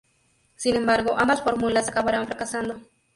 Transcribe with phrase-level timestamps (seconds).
[0.55, 2.79] Sin embargo, ambas fórmulas acabarán fracasando.